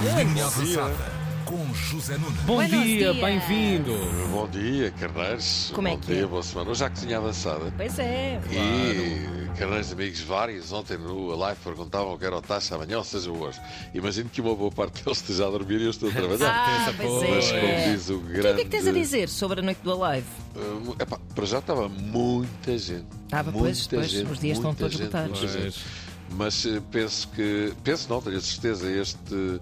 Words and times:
Linha 0.00 0.46
Avançada 0.46 1.20
com 1.44 1.74
José 1.74 2.16
Nunes. 2.16 2.40
Bom 2.42 2.54
Buenos 2.56 2.84
dia, 2.84 3.12
dias. 3.12 3.16
bem-vindo. 3.16 3.92
Bom 4.30 4.48
dia, 4.48 4.90
Carneiros. 4.92 5.72
Como 5.74 5.88
é 5.88 5.90
Bom 5.92 5.98
que 5.98 6.06
dia, 6.14 6.22
é? 6.22 6.26
boa 6.26 6.42
semana. 6.42 6.70
Hoje 6.70 6.80
já 6.80 6.88
cozinha 6.90 7.18
avançada. 7.18 7.74
Pois 7.76 7.98
é. 7.98 8.40
E 8.50 9.48
Carneiros 9.58 9.92
amigos 9.92 10.20
vários, 10.20 10.72
ontem 10.72 10.96
no 10.96 11.34
live 11.34 11.58
perguntavam 11.64 12.16
que 12.16 12.24
era 12.24 12.36
o 12.36 12.40
taxa 12.40 12.76
amanhã, 12.76 12.98
ou 12.98 13.04
seja, 13.04 13.30
hoje. 13.32 13.60
Imagino 13.92 14.30
que 14.30 14.40
uma 14.40 14.54
boa 14.54 14.70
parte 14.70 15.02
deles 15.02 15.18
esteja 15.18 15.46
a 15.48 15.50
dormir 15.50 15.80
e 15.80 15.84
eu 15.84 15.90
estou 15.90 16.08
a 16.08 16.12
trabalhar. 16.12 16.50
Ah, 16.50 16.94
pois 16.96 17.10
pois 17.10 17.30
Mas 17.30 17.46
como 17.52 17.64
é. 17.66 17.92
diz 17.92 18.08
o 18.10 18.14
O 18.14 18.20
grande. 18.20 18.54
que 18.54 18.60
é 18.60 18.64
que 18.64 18.70
tens 18.70 18.86
a 18.86 18.92
dizer 18.92 19.28
sobre 19.28 19.58
a 19.60 19.62
noite 19.62 19.80
do 19.82 20.02
Alive? 20.04 20.26
Uh, 20.54 20.96
epá, 21.02 21.18
para 21.34 21.44
já 21.46 21.58
estava 21.58 21.88
muita 21.88 22.78
gente. 22.78 23.06
Estava, 23.24 23.50
muita 23.50 23.66
pois, 23.66 23.86
pois, 23.88 24.08
gente, 24.10 24.30
os 24.30 24.38
dias 24.38 24.56
estão 24.56 24.72
todos 24.72 24.92
gente, 24.96 25.02
esgotados. 25.02 25.84
Mas 26.30 26.64
eh, 26.66 26.80
penso 26.90 27.28
que. 27.28 27.72
Penso 27.82 28.08
não, 28.08 28.20
tenho 28.22 28.36
a 28.36 28.40
certeza, 28.40 28.90
este, 28.90 29.60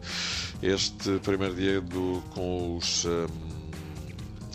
este 0.63 1.19
primeiro 1.23 1.55
dia 1.55 1.81
do, 1.81 2.23
com 2.35 2.77
os. 2.77 3.05
um, 3.05 3.27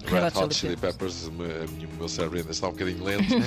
Red 0.05 0.19
Red 0.19 0.31
Hot 0.35 0.53
Chili 0.53 0.75
Peppers, 0.75 1.27
o 1.27 1.31
meu- 1.31 2.09
cérebro 2.09 2.37
ainda 2.37 2.51
está 2.51 2.67
um 2.67 2.71
bocadinho 2.71 3.03
lento. 3.05 3.23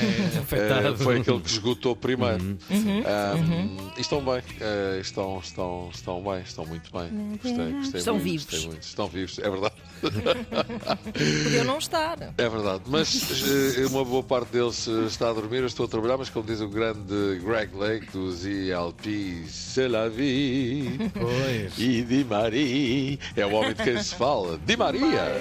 É. 0.52 0.88
Eh, 0.88 0.96
foi 0.96 1.18
aquele 1.20 1.40
que 1.40 1.50
esgotou 1.50 1.94
primeiro. 1.94 2.42
Uhum. 2.42 2.58
Um, 2.70 3.90
e 3.96 4.00
estão 4.00 4.24
bem, 4.24 4.42
eh, 4.60 4.98
estão, 5.00 5.38
estão, 5.38 5.90
estão 5.92 6.22
bem, 6.22 6.40
estão 6.40 6.64
muito 6.64 6.90
bem. 6.90 7.36
Gostei, 7.42 7.72
gostei 7.72 7.98
Estão 7.98 8.14
muito, 8.14 8.24
vivos. 8.24 8.46
gostei 8.46 8.66
muito. 8.68 8.82
Estão 8.82 9.06
vivos, 9.06 9.38
é 9.38 9.50
verdade. 9.50 9.74
Podiam 10.00 11.64
não 11.64 11.78
estar. 11.78 12.18
É 12.36 12.48
verdade, 12.48 12.82
mas 12.86 13.76
eh, 13.78 13.86
uma 13.86 14.04
boa 14.04 14.22
parte 14.22 14.50
deles 14.52 14.86
eh, 14.88 15.06
está 15.06 15.30
a 15.30 15.32
dormir, 15.32 15.58
eu 15.58 15.66
estou 15.66 15.86
a 15.86 15.88
trabalhar, 15.88 16.16
mas 16.16 16.28
como 16.30 16.44
diz 16.46 16.60
o 16.60 16.68
grande 16.68 17.40
Greg 17.44 17.74
Lake 17.76 18.06
dos 18.12 18.44
ELP, 18.44 19.46
c'est 19.48 19.88
la 19.88 20.08
vie. 20.08 20.98
Pois. 21.14 21.78
E 21.78 22.02
Di 22.02 22.24
Maria, 22.24 23.18
é 23.36 23.46
o 23.46 23.52
homem 23.52 23.74
de 23.74 23.82
quem 23.82 24.02
se 24.02 24.14
fala. 24.14 24.58
Di 24.64 24.76
Maria! 24.76 25.32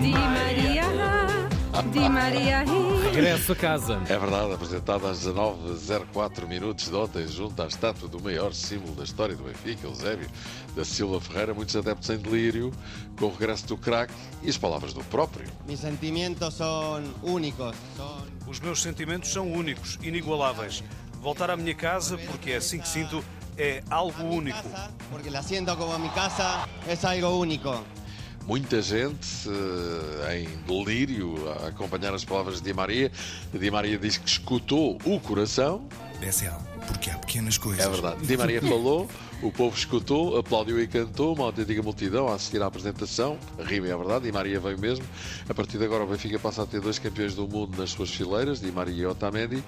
Di 0.00 0.12
Maria, 0.12 0.73
Di 1.82 2.08
Maria. 2.08 2.64
Regresso 3.02 3.52
a 3.52 3.56
casa. 3.56 4.00
É 4.08 4.16
verdade, 4.18 4.52
apresentado 4.52 5.06
às 5.06 5.18
19h04 5.26 6.46
minutos 6.46 6.88
de 6.88 6.94
ontem, 6.94 7.26
junto 7.26 7.60
à 7.62 7.66
estátua 7.66 8.08
do 8.08 8.20
maior 8.22 8.52
símbolo 8.54 8.94
da 8.94 9.04
história 9.04 9.34
do 9.34 9.42
Benfica, 9.44 9.86
Eusébio 9.86 10.28
da 10.76 10.84
Silva 10.84 11.20
Ferreira, 11.20 11.52
muitos 11.54 11.74
adeptos 11.76 12.10
em 12.10 12.16
delírio, 12.18 12.72
com 13.18 13.26
o 13.26 13.30
regresso 13.32 13.66
do 13.66 13.76
craque 13.76 14.12
e 14.42 14.50
as 14.50 14.56
palavras 14.56 14.92
do 14.92 15.02
próprio. 15.04 15.48
Mis 15.66 15.80
sentimientos 15.80 16.54
son 16.54 17.02
únicos, 17.22 17.74
Os 18.46 18.60
meus 18.60 18.80
sentimentos 18.82 19.30
são 19.32 19.50
únicos, 19.52 19.98
inigualáveis. 20.02 20.82
Voltar 21.20 21.50
à 21.50 21.56
minha 21.56 21.74
casa, 21.74 22.18
porque 22.18 22.50
é 22.52 22.56
assim 22.56 22.78
que 22.78 22.88
sinto, 22.88 23.24
é 23.56 23.82
algo 23.90 24.22
único. 24.24 24.68
porque 25.10 25.30
la 25.30 25.42
siento 25.42 25.76
como 25.76 25.98
mi 25.98 26.08
casa, 26.10 26.66
es 26.88 27.04
algo 27.04 27.38
único. 27.38 27.82
Muita 28.46 28.82
gente 28.82 29.48
eh, 29.48 30.42
em 30.42 30.48
delírio 30.66 31.34
a 31.50 31.68
acompanhar 31.68 32.12
as 32.12 32.24
palavras 32.24 32.60
de 32.60 32.64
Di 32.64 32.74
Maria. 32.74 33.10
Di 33.52 33.70
Maria 33.70 33.96
diz 33.96 34.18
que 34.18 34.28
escutou 34.28 34.98
o 35.04 35.18
coração. 35.18 35.88
BSL, 36.20 36.56
porque 36.86 37.10
há 37.10 37.16
pequenas 37.16 37.56
coisas. 37.56 37.84
É 37.84 37.88
verdade. 37.88 38.26
Di 38.26 38.36
Maria 38.36 38.60
falou, 38.62 39.08
o 39.42 39.50
povo 39.50 39.74
escutou, 39.74 40.36
aplaudiu 40.36 40.78
e 40.78 40.86
cantou, 40.86 41.34
uma 41.34 41.46
autêntica 41.46 41.82
multidão 41.82 42.28
a 42.28 42.34
assistir 42.34 42.60
à 42.62 42.66
apresentação. 42.66 43.38
Rima 43.58 43.88
é 43.88 43.96
verdade, 43.96 44.26
Di 44.26 44.32
Maria 44.32 44.60
veio 44.60 44.78
mesmo. 44.78 45.06
A 45.48 45.54
partir 45.54 45.78
de 45.78 45.84
agora 45.84 46.04
o 46.04 46.06
Benfica 46.06 46.38
passa 46.38 46.64
a 46.64 46.66
ter 46.66 46.82
dois 46.82 46.98
campeões 46.98 47.34
do 47.34 47.48
mundo 47.48 47.78
nas 47.78 47.90
suas 47.90 48.10
fileiras, 48.10 48.60
Di 48.60 48.70
Maria 48.70 49.04
e 49.04 49.06
Otamendi. 49.06 49.64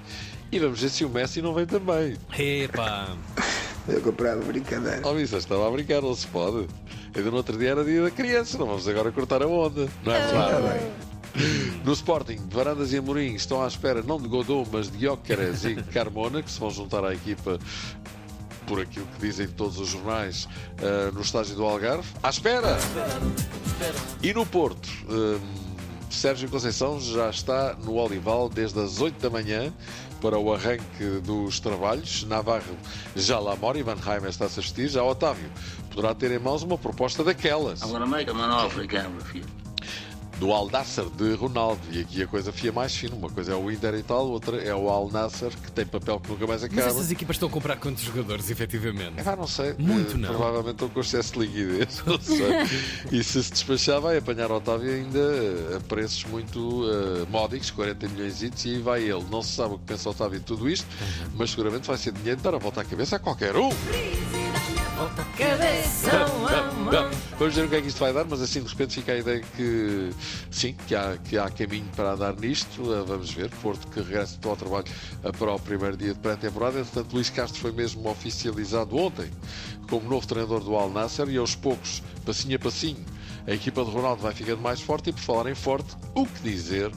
E 0.53 0.59
vamos 0.59 0.81
ver 0.81 0.91
se 0.91 1.03
o 1.03 1.09
Messi 1.09 1.41
não 1.41 1.55
vem 1.55 1.65
também. 1.65 2.17
Epá. 2.39 3.17
Eu 3.89 4.01
comprava 4.01 4.43
brincadeira. 4.43 5.03
Oh, 5.05 5.19
isso 5.19 5.37
estava 5.37 5.67
a 5.67 5.71
brincar, 5.71 6.03
não 6.03 6.15
se 6.15 6.27
pode. 6.27 6.67
Ainda 7.15 7.31
no 7.31 7.37
outro 7.37 7.57
dia 7.57 7.71
era 7.71 7.85
dia 7.85 8.03
da 8.03 8.11
criança, 8.11 8.59
não 8.59 8.67
vamos 8.67 8.87
agora 8.89 9.13
cortar 9.13 9.43
a 9.43 9.47
onda. 9.47 9.89
Não 10.05 10.13
é 10.13 10.27
verdade? 10.27 10.63
bem. 10.69 11.07
No 11.85 11.93
Sporting, 11.93 12.39
Varandas 12.51 12.93
e 12.93 12.97
Amorim 12.97 13.35
estão 13.35 13.63
à 13.63 13.69
espera 13.69 14.03
não 14.03 14.21
de 14.21 14.27
Godot, 14.27 14.69
mas 14.73 14.91
de 14.91 15.05
Jóqueres 15.05 15.65
e 15.65 15.75
Carmona, 15.93 16.43
que 16.43 16.51
se 16.51 16.59
vão 16.59 16.71
juntar 16.71 17.05
à 17.05 17.13
equipa 17.15 17.59
por 18.67 18.81
aquilo 18.81 19.07
que 19.07 19.21
dizem 19.21 19.47
todos 19.47 19.79
os 19.79 19.89
jornais 19.89 20.49
eh, 20.83 21.11
no 21.13 21.21
estágio 21.21 21.55
do 21.55 21.65
Algarve. 21.65 22.09
À 22.23 22.31
espera! 22.31 22.77
E 24.23 24.35
no 24.35 24.45
Porto, 24.45 24.89
hum, 25.09 25.39
Sérgio 26.11 26.49
Conceição 26.49 27.01
já 27.01 27.29
está 27.31 27.75
no 27.75 27.95
Olival 27.97 28.49
desde 28.49 28.81
as 28.81 29.01
8 29.01 29.21
da 29.21 29.31
manhã 29.31 29.73
para 30.21 30.39
o 30.39 30.53
arranque 30.53 31.21
dos 31.23 31.61
trabalhos. 31.61 32.25
Navarro 32.25 32.77
já 33.15 33.39
lá 33.39 33.55
mora, 33.57 33.79
Ivan 33.79 33.97
Heimer 33.97 34.31
está-se 34.31 34.59
a 34.59 34.63
assistir. 34.63 34.89
Já 34.89 35.03
Otávio 35.03 35.51
poderá 35.91 36.15
ter 36.15 36.31
em 36.31 36.39
mãos 36.39 36.63
uma 36.63 36.79
proposta 36.79 37.23
daquelas. 37.23 37.83
I'm 37.83 37.91
gonna 37.91 38.07
make 38.07 38.31
him 38.31 38.41
an 38.41 38.51
offer 38.51 38.83
he 38.83 38.89
can't 38.89 39.11
refuse. 39.19 39.66
Do 40.39 40.53
Al 40.53 40.69
Nassr 40.71 41.07
de 41.17 41.35
Ronaldo. 41.35 41.81
E 41.91 42.01
aqui 42.01 42.23
a 42.23 42.27
coisa 42.27 42.53
fia 42.53 42.73
mais 42.73 42.95
fina. 42.95 43.15
Uma 43.15 43.31
coisa 43.31 43.53
é 43.53 43.55
o 43.55 43.71
Inter 43.71 43.95
e 43.95 44.03
tal, 44.03 44.27
outra 44.29 44.57
é 44.63 44.75
o 44.75 44.89
Al 44.91 45.11
Nassr, 45.11 45.49
que 45.65 45.73
tem 45.73 45.87
papel 45.87 46.21
que 46.21 46.29
nunca 46.31 46.47
mais 46.47 46.63
Mas 46.63 46.73
acaba. 46.73 46.89
essas 46.89 47.11
equipas 47.11 47.37
estão 47.37 47.49
a 47.49 47.53
comprar 47.53 47.77
quantos 47.77 48.03
jogadores, 48.05 48.51
efetivamente? 48.51 49.15
É, 49.17 49.23
pá, 49.23 49.35
não 49.37 49.47
sei. 49.47 49.75
Muito 49.79 50.15
Eh, 50.15 50.19
não. 50.19 50.29
Provavelmente 50.29 50.73
estão 50.75 50.89
com 50.89 51.01
excesso 51.01 51.33
de 51.35 51.39
liquidez. 51.41 52.03
Não 52.07 52.21
sei. 52.21 52.47
e 53.13 53.23
se 53.25 53.43
se 53.43 53.53
despachar, 53.53 54.01
vai 54.01 54.19
apanhar 54.19 54.51
o 54.51 54.57
Otávio 54.57 54.93
ainda 54.93 55.19
eh, 55.19 55.77
a 55.77 55.81
preços 55.81 56.25
muito 56.25 56.85
eh, 56.91 57.27
módicos, 57.31 57.71
40 57.71 58.09
milhões 58.09 58.43
e 58.43 58.79
vai 58.81 59.03
ele. 59.03 59.25
Não 59.31 59.43
se 59.43 59.53
sabe 59.55 59.75
o 59.75 59.79
que 59.79 59.85
pensa 59.85 60.09
o 60.09 60.13
Otávio 60.13 60.39
de 60.39 60.45
tudo 60.45 60.69
isto, 60.69 60.87
Uhum. 61.01 61.31
mas 61.37 61.51
seguramente 61.51 61.87
vai 61.87 61.97
ser 61.97 62.13
dinheiro 62.13 62.37
de 62.39 62.43
dar 62.43 62.55
a 62.55 62.59
volta 62.59 62.81
à 62.81 62.85
cabeça 62.85 63.17
a 63.17 63.19
qualquer 63.19 63.57
um. 63.57 63.71
Cabeção, 65.37 66.36
Não, 66.51 67.11
Vamos 67.39 67.55
ver 67.55 67.65
o 67.65 67.69
que 67.69 67.77
é 67.77 67.81
que 67.83 67.89
isto 67.89 67.99
vai 67.99 68.13
dar, 68.13 68.25
mas 68.25 68.41
assim 68.41 68.63
de 68.63 68.69
repente 68.69 68.95
fica 68.95 69.13
a 69.13 69.17
ideia 69.19 69.41
que 69.57 70.11
sim, 70.51 70.75
que 70.87 70.95
há, 70.95 71.17
que 71.23 71.37
há 71.37 71.51
caminho 71.51 71.87
para 71.95 72.13
andar 72.13 72.35
nisto. 72.37 72.83
Uh, 72.83 73.05
Vamos 73.05 73.31
ver. 73.31 73.51
Porto 73.63 73.87
que 73.89 74.01
regressa 74.01 74.39
ao 74.45 74.57
trabalho 74.57 74.87
para 75.39 75.53
o 75.55 75.59
primeiro 75.59 75.97
dia 75.97 76.15
de 76.15 76.19
pré-temporada. 76.21 76.79
Entretanto, 76.81 77.13
Luís 77.13 77.29
Castro 77.31 77.61
foi 77.61 77.73
mesmo 77.73 78.09
oficializado 78.09 78.97
ontem 78.97 79.31
como 79.91 80.09
novo 80.09 80.27
treinador 80.27 80.61
do 80.61 80.75
Al 80.77 80.91
Nasser 80.91 81.29
e 81.29 81.37
aos 81.37 81.55
poucos, 81.55 82.03
passinho 82.25 82.57
a 82.57 82.59
passinho, 82.59 83.05
a 83.47 83.53
equipa 83.53 83.85
de 83.85 83.91
Ronaldo 83.91 84.21
vai 84.23 84.35
ficando 84.35 84.61
mais 84.61 84.81
forte 84.81 85.11
e 85.11 85.13
por 85.13 85.21
falar 85.23 85.49
em 85.49 85.55
forte, 85.55 85.95
o 86.15 86.27
que 86.27 86.41
dizer 86.43 86.91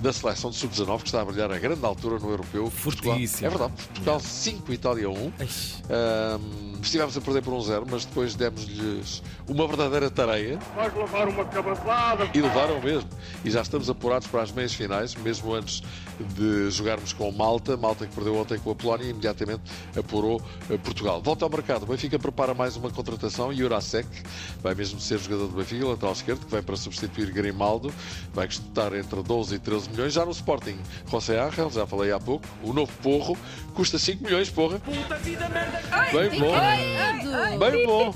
da 0.00 0.10
seleção 0.10 0.48
de 0.50 0.56
sub-19 0.56 1.00
que 1.00 1.06
está 1.08 1.20
a 1.20 1.24
brilhar 1.26 1.52
a 1.52 1.58
grande 1.58 1.84
altura 1.84 2.18
no 2.18 2.30
europeu. 2.30 2.72
Portugal- 2.82 3.12
Fortíssimo. 3.12 3.46
É 3.46 3.50
verdade. 3.50 3.72
Portugal 3.88 4.18
5, 4.20 4.72
Itália 4.72 5.10
1. 5.10 5.32
Ai, 5.38 5.48
Ahm, 5.90 6.69
estivemos 6.86 7.16
a 7.16 7.20
perder 7.20 7.42
por 7.42 7.52
um 7.54 7.60
zero, 7.60 7.86
mas 7.90 8.04
depois 8.04 8.34
demos-lhes 8.34 9.22
uma 9.48 9.66
verdadeira 9.66 10.10
tareia. 10.10 10.58
E 12.34 12.40
levaram 12.40 12.80
mesmo. 12.80 13.08
E 13.44 13.50
já 13.50 13.62
estamos 13.62 13.90
apurados 13.90 14.26
para 14.28 14.42
as 14.42 14.52
meias 14.52 14.72
finais, 14.72 15.14
mesmo 15.14 15.54
antes 15.54 15.82
de 16.36 16.70
jogarmos 16.70 17.12
com 17.12 17.30
Malta. 17.32 17.76
Malta 17.76 18.06
que 18.06 18.14
perdeu 18.14 18.36
ontem 18.36 18.58
com 18.58 18.70
a 18.70 18.74
Polónia 18.74 19.06
e 19.06 19.10
imediatamente 19.10 19.62
apurou 19.96 20.40
eh, 20.68 20.76
Portugal. 20.76 21.20
Volta 21.22 21.44
ao 21.44 21.50
mercado. 21.50 21.82
O 21.84 21.86
Benfica 21.86 22.18
prepara 22.18 22.54
mais 22.54 22.76
uma 22.76 22.90
contratação. 22.90 23.52
Jurasek 23.52 24.08
vai 24.62 24.74
mesmo 24.74 25.00
ser 25.00 25.18
jogador 25.18 25.48
do 25.48 25.56
Benfica, 25.56 25.86
lateral 25.86 26.12
esquerdo, 26.12 26.44
que 26.44 26.52
vem 26.52 26.62
para 26.62 26.76
substituir 26.76 27.30
Grimaldo. 27.32 27.92
Vai 28.32 28.46
custar 28.46 28.94
entre 28.94 29.22
12 29.22 29.54
e 29.54 29.58
13 29.58 29.90
milhões. 29.90 30.12
Já 30.12 30.24
no 30.24 30.30
Sporting, 30.32 30.78
José 31.10 31.40
Ángel, 31.40 31.70
já 31.70 31.86
falei 31.86 32.12
há 32.12 32.20
pouco. 32.20 32.44
O 32.62 32.72
novo 32.72 32.92
Porro 33.02 33.36
custa 33.74 33.98
5 33.98 34.22
milhões, 34.24 34.50
porra. 34.50 34.80
Bem 36.12 36.38
bom. 36.38 36.69
Bem 37.58 37.86
bom. 37.86 38.12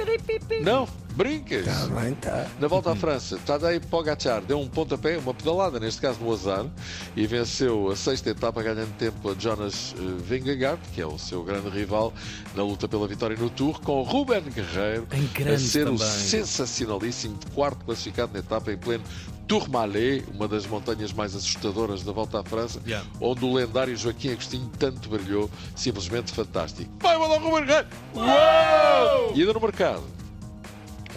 Não, 0.62 0.88
brincas. 1.14 1.66
Está 1.66 1.86
bem, 2.00 2.12
está. 2.12 2.46
Na 2.58 2.66
volta 2.66 2.92
à 2.92 2.96
França, 2.96 3.38
Tadej 3.44 3.80
Pogacar 3.80 4.40
deu 4.40 4.58
um 4.58 4.68
pontapé, 4.68 5.18
uma 5.18 5.34
pedalada, 5.34 5.78
neste 5.78 6.00
caso 6.00 6.18
no 6.20 6.32
azar, 6.32 6.66
e 7.14 7.26
venceu 7.26 7.90
a 7.90 7.96
sexta 7.96 8.30
etapa 8.30 8.62
ganhando 8.62 8.92
tempo 8.96 9.30
a 9.30 9.34
Jonas 9.34 9.94
eh, 9.98 10.02
Vingegaard, 10.22 10.80
que 10.94 11.00
é 11.00 11.06
o 11.06 11.18
seu 11.18 11.42
grande 11.44 11.68
rival 11.68 12.12
na 12.54 12.62
luta 12.62 12.88
pela 12.88 13.06
vitória 13.06 13.36
no 13.36 13.50
Tour, 13.50 13.80
com 13.80 14.02
Ruben 14.02 14.42
Guerreiro 14.42 15.06
Em 15.12 15.52
a 15.52 15.58
ser 15.58 15.88
o 15.88 15.96
também. 15.96 15.98
sensacionalíssimo 15.98 17.38
quarto 17.54 17.84
classificado 17.84 18.32
na 18.32 18.38
etapa 18.38 18.72
em 18.72 18.78
pleno 18.78 19.04
Tourmalet, 19.46 20.24
uma 20.32 20.48
das 20.48 20.66
montanhas 20.66 21.12
mais 21.12 21.34
assustadoras 21.34 22.02
da 22.02 22.12
volta 22.12 22.40
à 22.40 22.44
França, 22.44 22.80
Yeah. 22.86 23.06
onde 23.20 23.44
o 23.44 23.52
lendário 23.52 23.96
Joaquim 23.96 24.30
Agostinho 24.32 24.70
tanto 24.78 25.08
brilhou, 25.08 25.50
simplesmente 25.76 26.32
fantástico. 26.32 26.90
Vai 27.00 27.16
mandar 27.18 27.40
o 27.40 27.44
Ruben 27.50 27.66
Guerreiro! 27.66 27.88
Uou! 28.14 29.32
E 29.34 29.40
ainda 29.40 29.52
no 29.52 29.60
mercado, 29.60 30.02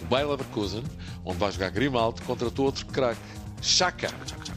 o 0.02 0.06
Bayer 0.06 0.28
Leverkusen, 0.28 0.84
onde 1.24 1.38
vai 1.38 1.50
jogar 1.52 1.70
Grimaldo, 1.70 2.20
contratou 2.22 2.66
outro 2.66 2.84
craque, 2.86 3.20
Chaka. 3.62 4.08
Chacacã. 4.08 4.26
Chacacã, 4.26 4.47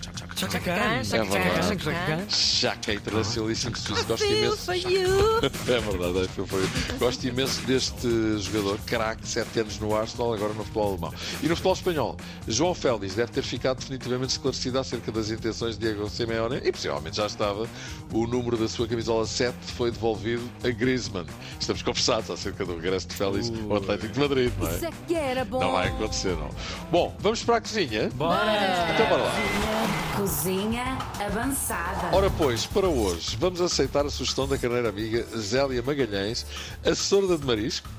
chacacã, 0.50 1.02
verdade. 1.04 1.68
chacacã. 1.68 2.30
Chaca 2.30 2.94
internacionalíssimo 2.94 3.78
suíço. 3.78 4.06
Gosto 4.06 4.26
Feel 4.26 4.38
imenso. 4.38 4.72
É 5.72 5.80
verdade, 5.80 6.20
é, 6.20 6.46
foi. 6.46 6.70
Gosto 6.98 7.28
imenso 7.28 7.62
deste 7.62 8.38
jogador, 8.40 8.80
craque, 8.86 9.28
7 9.28 9.60
anos 9.60 9.80
no 9.80 9.96
Arsenal, 9.96 10.34
agora 10.34 10.54
no 10.54 10.64
futebol 10.64 10.90
alemão. 10.90 11.14
E 11.42 11.48
no 11.48 11.56
futebol 11.56 11.74
espanhol, 11.74 12.18
João 12.48 12.74
Félix 12.74 13.16
deve 13.16 13.32
ter 13.32 13.44
ficado 13.44 13.80
definitivamente 13.80 14.32
esclarecido 14.32 14.80
acerca 14.80 15.12
das 15.12 15.30
intenções 15.30 15.78
de 15.78 15.88
Diego 15.88 16.10
Simeone 16.10 16.62
e 16.64 16.72
possivelmente 16.72 17.18
já 17.18 17.28
estava. 17.28 17.68
O 18.12 18.28
número 18.28 18.58
da 18.58 18.68
sua 18.68 18.88
camisola 18.88 19.26
7 19.26 19.56
foi 19.76 19.92
devolvido 19.92 20.50
a 20.64 20.70
Griezmann. 20.70 21.26
Estamos 21.60 21.82
conversados 21.82 22.30
acerca 22.30 22.66
do 22.66 22.76
regresso 22.76 23.08
de 23.08 23.16
Félix 23.16 23.52
ao 23.70 23.78
Atlético 23.78 24.14
de 24.14 24.20
Madrid, 24.20 24.54
não 24.60 24.68
é? 24.68 24.76
Isso 24.76 24.86
é 24.86 24.92
que 25.08 25.16
era 25.16 25.46
bom. 25.46 25.60
Não 25.60 25.72
vai 25.72 25.88
acontecer, 25.88 26.36
não. 26.36 26.50
Bom, 26.92 27.16
vamos 27.20 27.44
para 27.44 27.58
a 27.58 27.62
cozinha? 27.62 28.10
Bora! 28.16 28.92
Então 28.94 29.08
bora 29.08 29.24
lá. 29.24 30.11
Cozinha 30.16 30.98
avançada. 31.20 32.16
Ora 32.16 32.30
pois, 32.38 32.66
para 32.66 32.88
hoje, 32.88 33.38
vamos 33.40 33.62
aceitar 33.62 34.06
a 34.06 34.10
sugestão 34.10 34.48
da 34.48 34.58
carneira 34.58 34.90
amiga 34.90 35.26
Zélia 35.38 35.82
Magalhães, 35.82 36.46
assessora 36.84 37.38
de 37.38 37.46
marisco, 37.46 37.90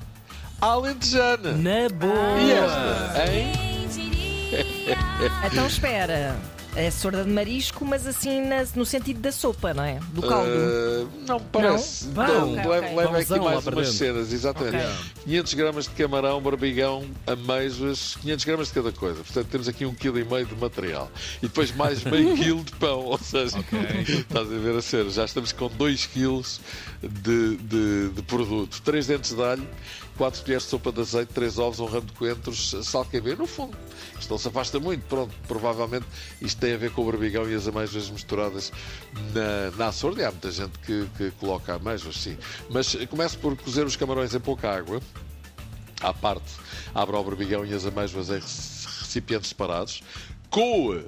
alentejana. 0.61 1.53
Na 1.53 1.89
boa! 1.89 2.39
E 2.39 2.51
esta, 2.51 3.33
hein? 3.33 3.53
Então 5.51 5.65
espera. 5.65 6.35
É 6.75 6.89
sorda 6.89 7.23
de 7.23 7.29
marisco, 7.29 7.85
mas 7.85 8.07
assim 8.07 8.41
na- 8.41 8.65
no 8.75 8.83
sentido 8.83 9.19
da 9.19 9.31
sopa, 9.31 9.75
não 9.75 9.83
é? 9.83 9.99
Do 10.11 10.23
caldo. 10.23 10.49
Uh, 10.49 11.09
não 11.27 11.39
parece. 11.39 12.05
Não? 12.07 12.13
Não, 12.25 12.47
Bom. 12.47 12.55
leva, 12.55 12.67
Ok, 12.69 12.77
ok. 12.77 12.95
leva 12.95 13.17
aqui 13.19 13.39
mais 13.39 13.67
umas 13.67 13.89
cenas, 13.89 14.33
exatamente. 14.33 14.77
Ok. 14.77 14.95
500 15.25 15.53
gramas 15.53 15.83
de 15.85 15.91
camarão, 15.91 16.41
barbigão, 16.41 17.05
ameijoas, 17.27 18.15
500 18.15 18.45
gramas 18.45 18.67
de 18.69 18.73
cada 18.73 18.91
coisa. 18.91 19.23
Portanto, 19.23 19.47
temos 19.49 19.67
aqui 19.67 19.85
um 19.85 19.93
quilo 19.93 20.17
e 20.17 20.23
meio 20.25 20.47
de 20.47 20.55
material. 20.55 21.11
E 21.37 21.47
depois 21.47 21.71
mais 21.75 22.03
meio 22.03 22.33
quilo 22.37 22.63
de 22.63 22.71
pão. 22.73 23.01
Ou 23.05 23.19
seja, 23.19 23.59
estás 24.07 24.51
a 24.51 24.57
ver 24.57 24.75
a 24.75 24.81
cena. 24.81 25.09
Já 25.11 25.25
estamos 25.25 25.51
com 25.51 25.67
2 25.67 26.07
quilos 26.07 26.59
de, 27.03 27.55
de, 27.57 28.09
de 28.09 28.21
produto. 28.23 28.81
3 28.81 29.05
dentes 29.05 29.31
de 29.35 29.43
alho, 29.43 29.67
4 30.17 30.41
colheres 30.43 30.63
de 30.63 30.69
sopa 30.69 30.91
de 30.91 31.01
azeite, 31.01 31.33
3 31.33 31.59
ovos, 31.59 31.79
um 31.79 31.85
ramo 31.85 32.07
de 32.07 32.13
coentros, 32.13 32.75
sal 32.83 33.05
que 33.05 33.19
No 33.21 33.45
fundo, 33.45 33.77
isto 34.19 34.29
não 34.31 34.37
se 34.37 34.47
afasta 34.47 34.79
muito. 34.79 35.03
Pronto, 35.05 35.33
provavelmente 35.47 36.05
isto 36.41 36.62
tem 36.63 36.73
a 36.75 36.77
ver 36.77 36.91
com 36.91 37.01
o 37.01 37.05
barbigão 37.11 37.49
e 37.49 37.53
as 37.53 37.67
ameijoas 37.67 38.09
misturadas 38.09 38.71
na, 39.33 39.75
na 39.75 39.87
açorda. 39.87 40.21
E 40.21 40.25
há 40.25 40.31
muita 40.31 40.49
gente 40.49 40.79
que, 40.79 41.05
que 41.17 41.31
coloca 41.31 41.75
ameijoas, 41.75 42.15
sim. 42.15 42.37
Mas 42.69 42.95
eh, 42.95 43.05
começo 43.05 43.37
por 43.37 43.53
cozer 43.57 43.85
os 43.85 43.97
camarões 43.97 44.33
em 44.33 44.39
pouca 44.39 44.69
água. 44.73 45.01
À 45.99 46.13
parte, 46.13 46.53
abra 46.95 47.17
o 47.17 47.23
barbigão 47.23 47.65
e 47.65 47.73
as 47.73 47.85
amêijoas 47.85 48.29
em 48.29 48.33
rec- 48.35 48.43
recipientes 48.43 49.49
separados. 49.49 50.01
Coa! 50.49 51.03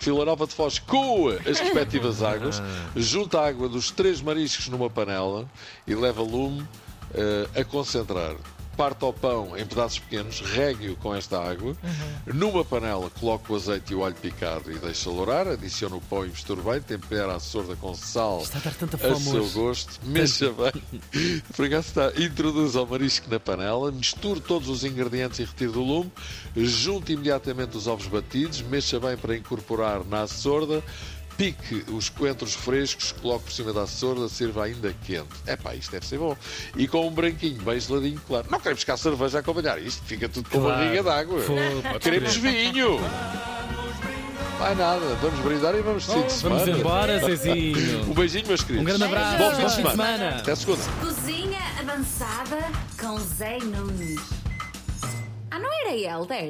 Vila 0.00 0.24
Nova 0.24 0.46
de 0.46 0.54
Foz 0.54 0.78
coa 0.80 1.34
as 1.46 1.58
respectivas 1.60 2.22
águas, 2.24 2.60
junta 2.96 3.40
a 3.40 3.46
água 3.48 3.68
dos 3.68 3.90
três 3.92 4.20
mariscos 4.20 4.68
numa 4.68 4.88
panela 4.90 5.48
e 5.86 5.94
leva 5.94 6.22
lume 6.22 6.64
eh, 7.14 7.60
a 7.60 7.64
concentrar. 7.64 8.34
Parte 8.78 9.04
ao 9.04 9.12
pão 9.12 9.58
em 9.58 9.66
pedaços 9.66 9.98
pequenos, 9.98 10.40
regue-o 10.40 10.94
com 10.94 11.12
esta 11.12 11.42
água. 11.42 11.76
Numa 12.24 12.64
panela, 12.64 13.10
coloque 13.10 13.50
o 13.50 13.56
azeite 13.56 13.92
e 13.92 13.96
o 13.96 14.04
alho 14.04 14.14
picado 14.14 14.70
e 14.70 14.78
deixa 14.78 15.10
lourar. 15.10 15.48
Adicione 15.48 15.96
o 15.96 16.00
pão 16.00 16.24
e 16.24 16.28
misture 16.28 16.60
bem. 16.62 16.80
Tempera 16.80 17.34
a 17.34 17.40
sorda 17.40 17.74
com 17.74 17.92
sal 17.96 18.40
Está 18.40 18.58
a 18.58 18.60
dar 18.62 18.74
tanta 18.74 18.96
a 18.96 19.00
fome 19.00 19.20
seu 19.20 19.42
hoje. 19.42 19.52
gosto, 19.54 20.00
mexa 20.04 20.52
bem. 20.52 21.42
Por 21.56 21.66
acaso 21.66 21.88
está, 21.88 22.12
introduza 22.22 22.80
o 22.80 22.86
marisco 22.86 23.28
na 23.28 23.40
panela, 23.40 23.90
misture 23.90 24.40
todos 24.40 24.68
os 24.68 24.84
ingredientes 24.84 25.40
e 25.40 25.44
retire 25.44 25.72
do 25.72 25.82
lume, 25.82 26.12
junte 26.56 27.12
imediatamente 27.12 27.76
os 27.76 27.88
ovos 27.88 28.06
batidos, 28.06 28.62
mexa 28.62 29.00
bem 29.00 29.16
para 29.16 29.36
incorporar 29.36 30.04
na 30.04 30.28
sorda, 30.28 30.84
pique 31.38 31.84
os 31.90 32.08
coentros 32.10 32.52
frescos, 32.54 33.12
coloque 33.12 33.44
por 33.44 33.52
cima 33.52 33.72
da 33.72 33.86
sorda, 33.86 34.28
sirva 34.28 34.64
ainda 34.64 34.92
quente. 35.06 35.28
É 35.46 35.56
pá, 35.56 35.74
isto 35.74 35.92
deve 35.92 36.04
ser 36.04 36.18
bom. 36.18 36.36
E 36.76 36.86
com 36.88 37.06
um 37.06 37.10
branquinho 37.12 37.62
bem 37.62 37.78
geladinho, 37.80 38.20
claro. 38.26 38.46
Não 38.50 38.58
queremos 38.58 38.80
buscar 38.80 38.96
cerveja 38.96 39.38
a 39.38 39.40
acompanhar 39.40 39.80
isto, 39.80 40.02
fica 40.04 40.28
tudo 40.28 40.50
com 40.50 40.60
Claro. 40.60 40.76
barriga 40.80 41.02
d'água. 41.02 41.40
Queremos 42.00 42.36
vinho. 42.36 42.98
Vai 44.58 44.74
nada, 44.74 45.14
vamos 45.22 45.38
brindar 45.38 45.72
e 45.76 45.80
vamos 45.82 46.04
de 46.04 46.12
fim 46.12 46.22
de 46.22 46.32
semana. 46.32 46.64
Vamos 46.64 46.80
embora, 46.80 47.18
Zezinho. 47.20 48.04
Um 48.10 48.12
beijinho, 48.12 48.46
meus 48.48 48.60
queridos. 48.62 48.82
Um 48.82 48.84
grande 48.84 49.04
abraço. 49.04 49.38
Bom 49.38 49.54
fim 49.54 49.82
de 49.84 49.90
semana. 49.90 50.28
Até 50.38 50.54
segunda. 50.56 50.82
Cozinha 51.00 51.60
avançada 51.78 52.58
com 53.00 53.16
Zé 53.20 53.58
Nunes. 53.58 54.20
Ah, 55.52 55.58
não 55.60 55.70
era 55.72 55.96
Helder? 55.96 56.46